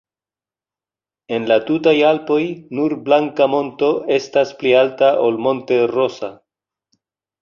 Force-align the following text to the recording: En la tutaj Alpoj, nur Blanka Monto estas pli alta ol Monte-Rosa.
En 1.37 1.43
la 1.51 1.57
tutaj 1.67 1.93
Alpoj, 2.11 2.39
nur 2.79 2.95
Blanka 3.09 3.49
Monto 3.57 3.91
estas 4.19 4.55
pli 4.63 4.73
alta 4.81 5.13
ol 5.27 5.39
Monte-Rosa. 5.49 6.33